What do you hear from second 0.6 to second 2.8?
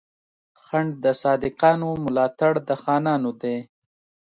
خنډ د صادقانو، ملا تړ د